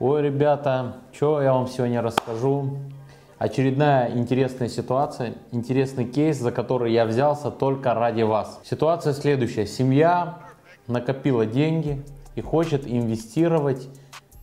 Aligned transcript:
Ой, 0.00 0.22
ребята, 0.22 0.98
что 1.12 1.42
я 1.42 1.52
вам 1.52 1.66
сегодня 1.66 2.00
расскажу? 2.00 2.78
Очередная 3.36 4.16
интересная 4.16 4.68
ситуация, 4.68 5.34
интересный 5.50 6.04
кейс, 6.04 6.38
за 6.38 6.52
который 6.52 6.92
я 6.92 7.04
взялся 7.04 7.50
только 7.50 7.94
ради 7.94 8.22
вас. 8.22 8.60
Ситуация 8.62 9.12
следующая. 9.12 9.66
Семья 9.66 10.38
накопила 10.86 11.44
деньги 11.46 12.00
и 12.36 12.40
хочет 12.40 12.86
инвестировать 12.86 13.88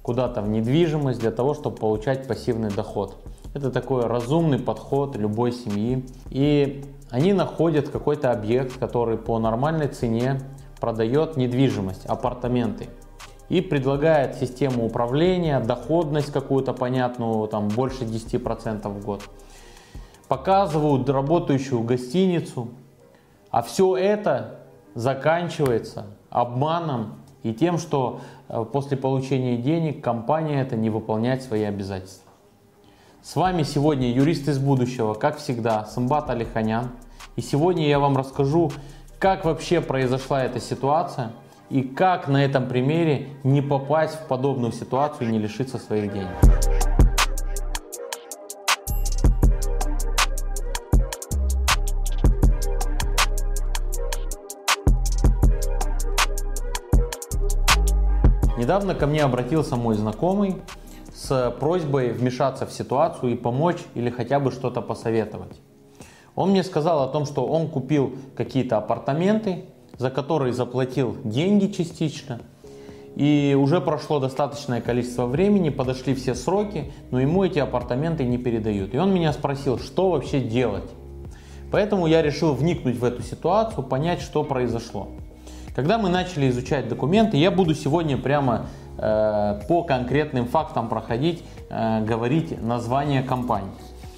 куда-то 0.01 0.41
в 0.41 0.49
недвижимость 0.49 1.21
для 1.21 1.31
того, 1.31 1.53
чтобы 1.53 1.77
получать 1.77 2.27
пассивный 2.27 2.69
доход. 2.69 3.15
Это 3.53 3.71
такой 3.71 4.07
разумный 4.07 4.59
подход 4.59 5.15
любой 5.15 5.53
семьи. 5.53 6.05
И 6.31 6.83
они 7.09 7.31
находят 7.31 7.87
какой-то 7.87 8.31
объект, 8.31 8.77
который 8.77 9.17
по 9.17 9.39
нормальной 9.39 9.87
цене 9.87 10.41
продает 10.81 11.37
недвижимость, 11.37 12.05
апартаменты 12.07 12.89
и 13.49 13.61
предлагает 13.61 14.35
систему 14.35 14.85
управления, 14.85 15.59
доходность 15.59 16.31
какую-то 16.31 16.73
понятную, 16.73 17.47
там 17.47 17.67
больше 17.67 18.03
10% 18.03 18.87
в 18.87 19.05
год. 19.05 19.21
Показывают 20.27 21.07
работающую 21.09 21.81
гостиницу, 21.81 22.69
а 23.51 23.61
все 23.61 23.95
это 23.95 24.59
заканчивается 24.95 26.07
обманом 26.29 27.15
и 27.43 27.53
тем, 27.53 27.77
что 27.77 28.21
э, 28.49 28.65
после 28.71 28.97
получения 28.97 29.57
денег 29.57 30.03
компания 30.03 30.61
это 30.61 30.75
не 30.75 30.89
выполняет 30.89 31.43
свои 31.43 31.63
обязательства. 31.63 32.31
С 33.21 33.35
вами 33.35 33.63
сегодня 33.63 34.11
юрист 34.11 34.47
из 34.47 34.57
будущего, 34.57 35.13
как 35.13 35.37
всегда, 35.37 35.85
Самбат 35.85 36.29
Алиханян. 36.29 36.91
И 37.35 37.41
сегодня 37.41 37.87
я 37.87 37.99
вам 37.99 38.17
расскажу, 38.17 38.71
как 39.19 39.45
вообще 39.45 39.81
произошла 39.81 40.43
эта 40.43 40.59
ситуация– 40.59 41.31
и 41.69 41.81
как 41.81 42.27
на 42.27 42.43
этом 42.43 42.67
примере 42.67 43.29
не 43.43 43.61
попасть 43.61 44.15
в 44.15 44.27
подобную 44.27 44.71
ситуацию 44.71 45.29
и 45.29 45.31
не 45.31 45.39
лишиться 45.39 45.77
своих 45.77 46.13
денег. 46.13 46.29
Недавно 58.57 58.95
ко 58.95 59.05
мне 59.05 59.21
обратился 59.21 59.75
мой 59.75 59.95
знакомый 59.95 60.55
с 61.13 61.51
просьбой 61.59 62.11
вмешаться 62.11 62.65
в 62.65 62.71
ситуацию 62.71 63.33
и 63.33 63.35
помочь 63.35 63.77
или 63.93 64.09
хотя 64.09 64.39
бы 64.39 64.51
что-то 64.51 64.81
посоветовать. 64.81 65.59
Он 66.35 66.49
мне 66.49 66.63
сказал 66.63 67.03
о 67.03 67.07
том, 67.07 67.25
что 67.25 67.45
он 67.45 67.69
купил 67.69 68.15
какие-то 68.35 68.77
апартаменты 68.77 69.65
за 69.97 70.09
который 70.09 70.51
заплатил 70.51 71.17
деньги 71.23 71.71
частично. 71.71 72.39
И 73.15 73.57
уже 73.57 73.79
прошло 73.79 74.19
достаточное 74.19 74.81
количество 74.81 75.25
времени, 75.25 75.69
подошли 75.69 76.13
все 76.15 76.35
сроки, 76.35 76.91
но 77.11 77.21
ему 77.21 77.45
эти 77.45 77.59
апартаменты 77.59 78.25
не 78.25 78.37
передают. 78.37 78.93
И 78.93 78.97
он 78.97 79.13
меня 79.13 79.31
спросил, 79.31 79.79
что 79.79 80.09
вообще 80.09 80.41
делать. 80.41 80.89
Поэтому 81.71 82.07
я 82.07 82.21
решил 82.21 82.53
вникнуть 82.53 82.97
в 82.97 83.03
эту 83.03 83.23
ситуацию, 83.23 83.83
понять, 83.83 84.21
что 84.21 84.43
произошло. 84.43 85.07
Когда 85.75 85.97
мы 85.97 86.09
начали 86.09 86.49
изучать 86.49 86.87
документы, 86.87 87.37
я 87.37 87.51
буду 87.51 87.73
сегодня 87.73 88.17
прямо 88.17 88.67
э, 88.97 89.61
по 89.67 89.83
конкретным 89.83 90.47
фактам 90.47 90.87
проходить, 90.87 91.43
э, 91.69 92.03
говорить 92.05 92.61
название 92.61 93.23
компании. 93.23 93.71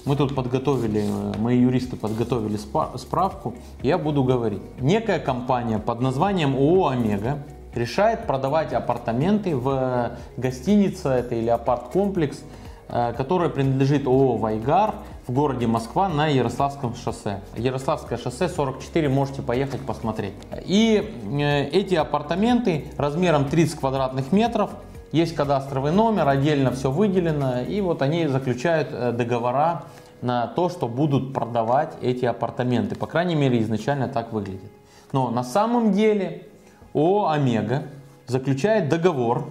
Мы 0.08 0.16
тут 0.16 0.34
подготовили, 0.34 1.04
э, 1.06 1.38
мои 1.38 1.60
юристы 1.60 1.94
подготовили 1.96 2.56
справку, 2.56 3.52
я 3.82 3.98
буду 3.98 4.24
говорить. 4.24 4.62
Некая 4.80 5.18
компания 5.18 5.78
под 5.78 6.00
названием 6.00 6.56
ООО 6.56 6.88
«Омега» 6.88 7.40
решает 7.74 8.26
продавать 8.26 8.72
апартаменты 8.72 9.54
в 9.54 10.12
гостинице 10.38 11.10
это 11.10 11.34
или 11.34 11.50
апарт-комплекс, 11.50 12.40
э, 12.88 13.12
который 13.18 13.50
принадлежит 13.50 14.06
ООО 14.06 14.38
«Вайгар» 14.38 14.94
в 15.26 15.32
городе 15.32 15.66
Москва 15.66 16.08
на 16.08 16.26
Ярославском 16.26 16.94
шоссе. 16.94 17.42
Ярославское 17.54 18.16
шоссе 18.16 18.48
44, 18.48 19.10
можете 19.10 19.42
поехать 19.42 19.82
посмотреть. 19.82 20.32
И 20.64 21.12
э, 21.38 21.64
эти 21.64 21.96
апартаменты 21.96 22.86
размером 22.96 23.44
30 23.44 23.78
квадратных 23.78 24.32
метров, 24.32 24.70
есть 25.12 25.34
кадастровый 25.34 25.92
номер, 25.92 26.28
отдельно 26.28 26.70
все 26.72 26.90
выделено, 26.90 27.62
и 27.62 27.80
вот 27.80 28.02
они 28.02 28.26
заключают 28.26 29.16
договора 29.16 29.84
на 30.20 30.46
то, 30.48 30.68
что 30.68 30.88
будут 30.88 31.32
продавать 31.32 31.94
эти 32.02 32.24
апартаменты. 32.24 32.96
По 32.96 33.06
крайней 33.06 33.34
мере, 33.34 33.60
изначально 33.62 34.08
так 34.08 34.32
выглядит. 34.32 34.70
Но 35.12 35.30
на 35.30 35.44
самом 35.44 35.92
деле 35.92 36.46
ООО 36.94 37.28
«Омега» 37.28 37.84
заключает 38.26 38.88
договор 38.88 39.50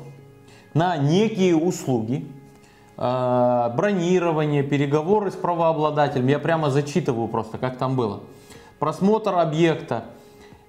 на 0.74 0.98
некие 0.98 1.56
услуги, 1.56 2.28
э, 2.98 3.72
бронирование, 3.76 4.62
переговоры 4.62 5.32
с 5.32 5.36
правообладателем. 5.36 6.28
Я 6.28 6.40
прямо 6.40 6.70
зачитываю 6.70 7.28
просто, 7.28 7.58
как 7.58 7.78
там 7.78 7.96
было. 7.96 8.22
Просмотр 8.78 9.34
объекта, 9.36 10.04
Э, 10.04 10.17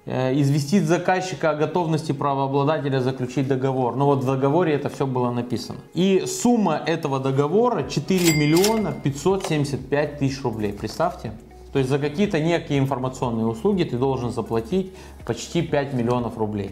известить 0.09 0.85
заказчика 0.85 1.51
о 1.51 1.55
готовности 1.55 2.11
правообладателя 2.11 2.99
заключить 2.99 3.47
договор. 3.47 3.95
Но 3.95 4.07
вот 4.07 4.23
в 4.23 4.25
договоре 4.25 4.73
это 4.73 4.89
все 4.89 5.05
было 5.05 5.29
написано. 5.31 5.79
И 5.93 6.23
сумма 6.25 6.81
этого 6.83 7.19
договора 7.19 7.83
4 7.83 8.33
миллиона 8.33 8.91
575 8.91 10.17
тысяч 10.17 10.41
рублей. 10.43 10.73
Представьте. 10.73 11.33
То 11.71 11.77
есть 11.77 11.91
за 11.91 11.99
какие-то 11.99 12.39
некие 12.39 12.79
информационные 12.79 13.45
услуги 13.45 13.83
ты 13.83 13.97
должен 13.97 14.31
заплатить 14.31 14.93
почти 15.25 15.61
5 15.61 15.93
миллионов 15.93 16.37
рублей. 16.37 16.71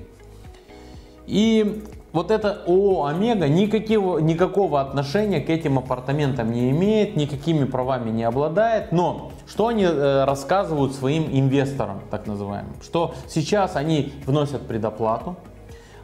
И 1.28 1.84
вот 2.18 2.32
это 2.32 2.64
ООО 2.66 3.06
«Омега» 3.06 3.48
никакого, 3.48 4.18
никакого 4.18 4.82
отношения 4.82 5.40
к 5.40 5.52
этим 5.52 5.78
апартаментам 5.78 6.52
не 6.52 6.72
имеет, 6.72 7.16
никакими 7.16 7.64
правами 7.64 8.10
не 8.10 8.24
обладает. 8.24 8.92
Но 8.92 9.32
что 9.48 9.68
они 9.68 9.84
э, 9.84 10.24
рассказывают 10.26 10.96
своим 10.96 11.28
инвесторам, 11.32 12.02
так 12.10 12.26
называемым? 12.26 12.74
Что 12.82 13.14
сейчас 13.28 13.76
они 13.76 14.14
вносят 14.26 14.64
предоплату, 14.64 15.36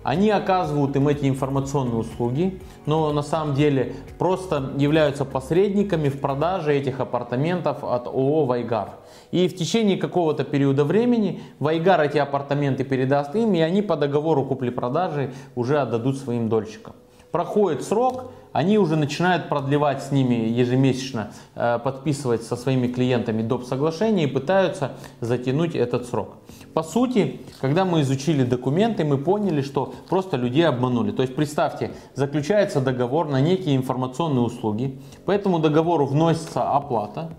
они 0.04 0.30
оказывают 0.30 0.96
им 0.96 1.08
эти 1.08 1.28
информационные 1.28 1.98
услуги, 1.98 2.60
но 2.86 3.12
на 3.14 3.22
самом 3.22 3.56
деле 3.56 3.96
просто 4.20 4.74
являются 4.78 5.26
посредниками 5.26 6.10
в 6.10 6.20
продаже 6.20 6.74
этих 6.74 7.00
апартаментов 7.00 7.84
от 7.84 8.08
ООО 8.08 8.46
«Вайгар». 8.46 8.90
И 9.32 9.48
в 9.48 9.56
течение 9.56 9.98
какого-то 9.98 10.44
периода 10.44 10.84
времени 10.84 11.42
Вайгар 11.60 12.02
эти 12.02 12.18
апартаменты 12.18 12.84
передаст 12.84 13.36
им, 13.36 13.54
и 13.54 13.60
они 13.60 13.82
по 13.82 13.96
договору 13.96 14.46
купли-продажи 14.46 15.34
уже 15.56 15.80
отдадут 15.80 16.18
своим 16.18 16.50
дольщикам. 16.50 16.94
Проходит 17.34 17.82
срок, 17.82 18.26
они 18.52 18.78
уже 18.78 18.96
начинают 18.96 19.50
продлевать 19.50 20.04
с 20.04 20.12
ними 20.12 20.36
ежемесячно, 20.36 21.32
э, 21.56 21.80
подписывать 21.84 22.44
со 22.44 22.56
своими 22.56 22.86
клиентами 22.86 23.42
доп. 23.42 23.64
соглашения 23.64 24.26
и 24.26 24.28
пытаются 24.28 24.92
затянуть 25.20 25.74
этот 25.74 26.06
срок. 26.06 26.36
По 26.76 26.84
сути, 26.84 27.42
когда 27.60 27.86
мы 27.86 28.02
изучили 28.02 28.44
документы, 28.44 29.04
мы 29.04 29.18
поняли, 29.18 29.64
что 29.64 29.96
просто 30.10 30.38
людей 30.38 30.68
обманули. 30.68 31.10
То 31.10 31.24
есть 31.24 31.36
представьте, 31.36 31.94
заключается 32.14 32.82
договор 32.82 33.28
на 33.28 33.42
некие 33.42 33.76
информационные 33.78 34.46
услуги, 34.46 35.02
по 35.26 35.32
этому 35.32 35.58
договору 35.58 36.06
вносится 36.06 36.70
оплата, 36.70 37.32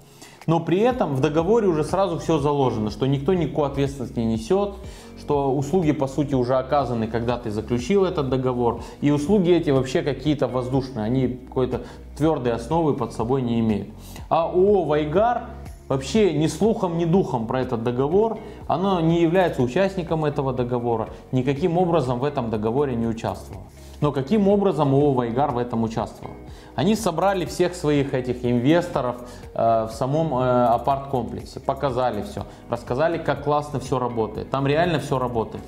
но 0.46 0.60
при 0.60 0.80
этом 0.80 1.14
в 1.14 1.20
договоре 1.20 1.66
уже 1.66 1.84
сразу 1.84 2.18
все 2.18 2.38
заложено, 2.38 2.90
что 2.90 3.06
никто 3.06 3.34
никакой 3.34 3.68
ответственности 3.68 4.18
не 4.18 4.34
несет, 4.34 4.74
что 5.18 5.54
услуги 5.54 5.92
по 5.92 6.06
сути 6.06 6.34
уже 6.34 6.56
оказаны, 6.56 7.06
когда 7.06 7.38
ты 7.38 7.50
заключил 7.50 8.04
этот 8.04 8.28
договор, 8.28 8.82
и 9.00 9.10
услуги 9.10 9.52
эти 9.52 9.70
вообще 9.70 10.02
какие-то 10.02 10.48
воздушные, 10.48 11.04
они 11.04 11.28
какой-то 11.28 11.82
твердой 12.16 12.52
основы 12.52 12.94
под 12.94 13.12
собой 13.12 13.42
не 13.42 13.60
имеют. 13.60 13.88
А 14.28 14.44
ООО 14.44 14.84
«Вайгар» 14.84 15.44
вообще 15.88 16.32
ни 16.32 16.46
слухом, 16.46 16.98
ни 16.98 17.04
духом 17.04 17.46
про 17.46 17.60
этот 17.60 17.82
договор, 17.82 18.38
оно 18.66 19.00
не 19.00 19.20
является 19.20 19.62
участником 19.62 20.24
этого 20.24 20.52
договора, 20.52 21.08
никаким 21.32 21.78
образом 21.78 22.18
в 22.18 22.24
этом 22.24 22.50
договоре 22.50 22.94
не 22.94 23.06
участвовало. 23.06 23.64
Но 24.00 24.12
каким 24.12 24.48
образом 24.48 24.92
ООО 24.94 25.12
«Вайгар» 25.12 25.52
в 25.52 25.58
этом 25.58 25.82
участвовал? 25.82 26.34
Они 26.74 26.96
собрали 26.96 27.44
всех 27.44 27.74
своих 27.74 28.12
этих 28.12 28.44
инвесторов 28.44 29.16
э, 29.54 29.86
в 29.88 29.92
самом 29.92 30.34
э, 30.34 30.66
апарт-комплексе, 30.66 31.60
показали 31.60 32.22
все, 32.22 32.44
рассказали, 32.68 33.18
как 33.18 33.44
классно 33.44 33.78
все 33.78 33.98
работает. 33.98 34.50
Там 34.50 34.66
реально 34.66 34.98
все 34.98 35.18
работает. 35.18 35.64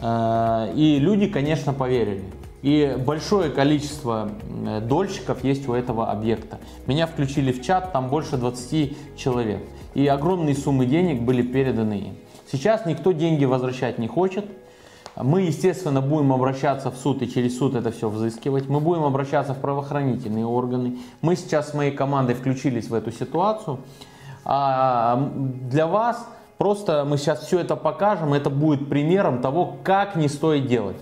Э, 0.00 0.72
и 0.74 0.98
люди, 0.98 1.28
конечно, 1.28 1.74
поверили. 1.74 2.24
И 2.62 2.96
большое 3.06 3.50
количество 3.50 4.30
дольщиков 4.82 5.42
есть 5.44 5.68
у 5.68 5.72
этого 5.72 6.10
объекта. 6.10 6.58
Меня 6.86 7.06
включили 7.06 7.52
в 7.52 7.62
чат, 7.62 7.92
там 7.92 8.08
больше 8.08 8.36
20 8.36 9.16
человек. 9.16 9.62
И 9.94 10.06
огромные 10.06 10.54
суммы 10.54 10.86
денег 10.86 11.22
были 11.22 11.42
переданы 11.42 11.94
им. 11.94 12.14
Сейчас 12.50 12.84
никто 12.84 13.12
деньги 13.12 13.44
возвращать 13.44 13.98
не 13.98 14.08
хочет. 14.08 14.44
Мы, 15.16 15.42
естественно, 15.42 16.00
будем 16.00 16.32
обращаться 16.32 16.90
в 16.90 16.96
суд 16.96 17.22
и 17.22 17.30
через 17.30 17.58
суд 17.58 17.74
это 17.74 17.90
все 17.90 18.08
взыскивать. 18.08 18.68
Мы 18.68 18.80
будем 18.80 19.04
обращаться 19.04 19.54
в 19.54 19.58
правоохранительные 19.58 20.46
органы. 20.46 20.98
Мы 21.20 21.36
сейчас 21.36 21.70
с 21.70 21.74
моей 21.74 21.90
командой 21.90 22.34
включились 22.34 22.88
в 22.88 22.94
эту 22.94 23.10
ситуацию. 23.10 23.78
А 24.44 25.30
для 25.34 25.86
вас 25.86 26.26
просто 26.58 27.04
мы 27.08 27.18
сейчас 27.18 27.40
все 27.40 27.58
это 27.58 27.76
покажем. 27.76 28.34
Это 28.34 28.50
будет 28.50 28.88
примером 28.88 29.40
того, 29.40 29.76
как 29.82 30.16
не 30.16 30.28
стоит 30.28 30.66
делать. 30.66 30.96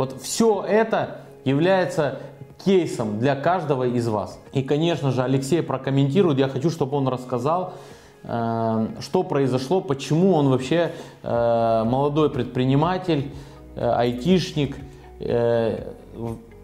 Вот 0.00 0.18
все 0.22 0.64
это 0.66 1.18
является 1.44 2.20
кейсом 2.64 3.18
для 3.18 3.36
каждого 3.36 3.84
из 3.84 4.08
вас. 4.08 4.40
И, 4.54 4.62
конечно 4.62 5.10
же, 5.10 5.22
Алексей 5.22 5.62
прокомментирует. 5.62 6.38
Я 6.38 6.48
хочу, 6.48 6.70
чтобы 6.70 6.96
он 6.96 7.06
рассказал, 7.06 7.74
э, 8.22 8.86
что 9.00 9.22
произошло, 9.24 9.82
почему 9.82 10.32
он 10.32 10.48
вообще 10.48 10.92
э, 11.22 11.84
молодой 11.84 12.30
предприниматель, 12.30 13.30
э, 13.76 13.86
айтишник, 13.86 14.78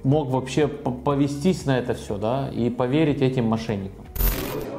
мог 0.02 0.28
вообще 0.30 0.66
повестись 0.66 1.66
на 1.66 1.78
это 1.78 1.92
все, 1.92 2.16
да, 2.16 2.48
и 2.48 2.70
поверить 2.70 3.20
этим 3.20 3.44
мошенникам. 3.44 4.05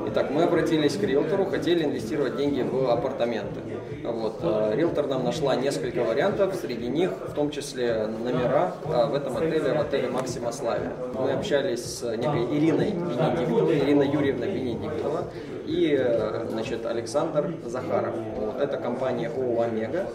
Итак, 0.09 0.31
мы 0.31 0.43
обратились 0.43 0.95
к 0.95 1.03
риэлтору, 1.03 1.45
хотели 1.45 1.83
инвестировать 1.83 2.37
деньги 2.37 2.61
в 2.61 2.89
апартаменты. 2.89 3.59
Вот. 4.05 4.39
Э, 4.41 4.73
риэлтор 4.73 5.05
нам 5.07 5.25
нашла 5.25 5.55
несколько 5.57 6.01
вариантов, 6.03 6.55
среди 6.55 6.87
них 6.87 7.11
в 7.11 7.33
том 7.33 7.51
числе 7.51 8.07
номера 8.07 8.73
э, 8.85 9.05
в 9.07 9.15
этом 9.15 9.35
отеле, 9.35 9.73
в 9.73 9.81
отеле 9.81 10.09
Максима 10.09 10.53
Славия. 10.53 10.93
Мы 11.13 11.33
общались 11.33 11.83
с 11.83 12.15
некой 12.15 12.45
Ириной 12.57 12.91
Бенедиктовой, 12.91 13.79
Ирина 13.79 14.03
Юрьевна 14.03 14.45
Бенедиктова 14.45 15.25
и 15.65 15.97
э, 15.99 16.47
значит, 16.49 16.85
Александр 16.85 17.53
Захаров. 17.65 18.15
Вот. 18.37 18.61
Это 18.61 18.77
компания 18.77 19.27
ООО 19.27 19.63
«Омега», 19.63 20.07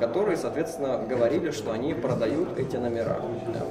которые, 0.00 0.36
соответственно, 0.36 1.00
говорили, 1.08 1.50
что 1.50 1.72
они 1.72 1.94
продают 1.94 2.58
эти 2.58 2.76
номера, 2.76 3.20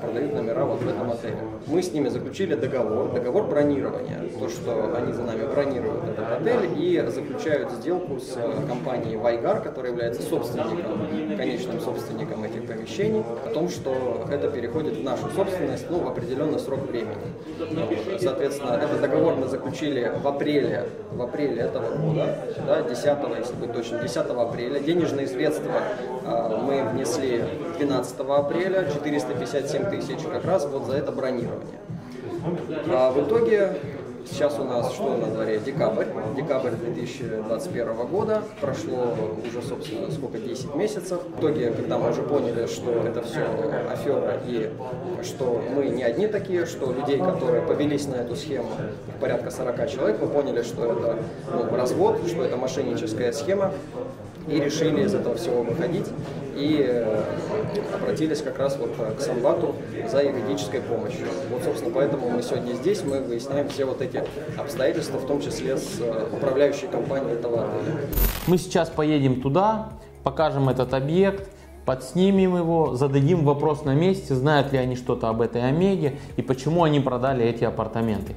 продают 0.01 0.33
номера 0.33 0.65
вот 0.65 0.81
в 0.81 0.87
этом 0.87 1.11
отеле. 1.11 1.37
Мы 1.67 1.83
с 1.83 1.91
ними 1.91 2.07
заключили 2.07 2.55
договор, 2.55 3.11
договор 3.13 3.47
бронирования, 3.47 4.21
то, 4.39 4.49
что 4.49 4.95
они 4.95 5.13
за 5.13 5.23
нами 5.23 5.45
бронируют 5.57 6.03
этот 6.03 6.41
отель 6.41 6.69
и 6.77 7.03
заключают 7.07 7.71
сделку 7.71 8.19
с 8.19 8.37
компанией 8.67 9.17
Вайгар, 9.17 9.61
которая 9.61 9.91
является 9.91 10.21
собственником, 10.21 11.07
конечным 11.35 11.79
собственником 11.79 12.43
этих 12.43 12.67
помещений, 12.67 13.23
о 13.45 13.49
том, 13.49 13.69
что 13.69 14.27
это 14.31 14.49
переходит 14.49 14.97
в 14.97 15.03
нашу 15.03 15.29
собственность 15.35 15.89
ну, 15.89 15.99
в 15.99 16.07
определенный 16.07 16.59
срок 16.59 16.81
времени. 16.81 18.19
Соответственно, 18.19 18.75
этот 18.75 19.01
договор 19.01 19.35
мы 19.35 19.47
заключили 19.47 20.11
в 20.21 20.27
апреле, 20.27 20.85
в 21.11 21.21
апреле 21.23 21.63
этого 21.63 21.95
года, 21.97 22.37
да, 22.67 22.83
10, 22.83 23.05
если 23.39 23.55
быть 23.55 23.73
точным, 23.73 24.01
10 24.01 24.17
апреля. 24.17 24.79
Денежные 24.79 25.27
средства 25.27 25.71
э, 26.23 26.57
мы 26.61 26.83
внесли 26.83 27.43
12 27.77 28.19
апреля, 28.19 28.87
457 28.93 29.89
тысяч 29.89 30.19
как 30.31 30.45
раз 30.45 30.67
вот 30.67 30.85
за 30.85 30.97
это 30.97 31.11
бронирование. 31.11 31.79
А 32.89 33.11
в 33.11 33.27
итоге 33.27 33.73
Сейчас 34.29 34.59
у 34.59 34.63
нас 34.63 34.91
что 34.93 35.15
на 35.15 35.27
дворе? 35.27 35.59
Декабрь. 35.65 36.05
Декабрь 36.35 36.71
2021 36.71 38.07
года. 38.07 38.43
Прошло 38.59 39.15
уже, 39.45 39.61
собственно, 39.61 40.11
сколько, 40.11 40.37
10 40.37 40.75
месяцев. 40.75 41.21
В 41.23 41.39
итоге, 41.39 41.71
когда 41.71 41.97
мы 41.97 42.09
уже 42.09 42.21
поняли, 42.23 42.67
что 42.67 42.91
это 42.91 43.21
все 43.23 43.45
афера 43.89 44.39
и 44.45 44.71
что 45.23 45.61
мы 45.73 45.87
не 45.87 46.03
одни 46.03 46.27
такие, 46.27 46.65
что 46.65 46.91
людей, 46.91 47.17
которые 47.17 47.61
повелись 47.61 48.07
на 48.07 48.15
эту 48.15 48.35
схему, 48.35 48.69
порядка 49.19 49.49
40 49.49 49.89
человек, 49.89 50.21
мы 50.21 50.27
поняли, 50.27 50.61
что 50.61 50.85
это 50.85 51.17
ну, 51.51 51.75
развод, 51.75 52.19
что 52.27 52.43
это 52.43 52.57
мошенническая 52.57 53.31
схема 53.31 53.73
и 54.47 54.59
решили 54.59 55.03
из 55.03 55.13
этого 55.13 55.35
всего 55.35 55.61
выходить 55.63 56.07
и 56.57 56.83
э, 56.87 57.23
обратились 57.93 58.41
как 58.41 58.57
раз 58.57 58.77
вот 58.77 58.91
к 59.17 59.21
Самбату 59.21 59.75
за 60.09 60.23
юридической 60.23 60.81
помощью. 60.81 61.27
Вот, 61.51 61.63
собственно, 61.63 61.91
поэтому 61.93 62.29
мы 62.29 62.41
сегодня 62.41 62.73
здесь, 62.73 63.03
мы 63.03 63.19
выясняем 63.19 63.69
все 63.69 63.85
вот 63.85 64.01
эти 64.01 64.16
обстоятельства, 64.57 65.17
в 65.17 65.25
том 65.25 65.41
числе 65.41 65.77
с 65.77 65.99
э, 65.99 66.27
управляющей 66.31 66.87
компанией 66.87 67.33
этого 67.33 67.65
отеля. 67.65 67.99
Мы 68.47 68.57
сейчас 68.57 68.89
поедем 68.89 69.41
туда, 69.41 69.89
покажем 70.23 70.69
этот 70.69 70.93
объект, 70.93 71.49
подснимем 71.85 72.57
его, 72.57 72.95
зададим 72.95 73.45
вопрос 73.45 73.85
на 73.85 73.93
месте, 73.93 74.35
знают 74.35 74.73
ли 74.73 74.77
они 74.77 74.95
что-то 74.95 75.29
об 75.29 75.41
этой 75.41 75.67
Омеге 75.67 76.17
и 76.35 76.41
почему 76.41 76.83
они 76.83 76.99
продали 76.99 77.45
эти 77.45 77.63
апартаменты. 77.63 78.35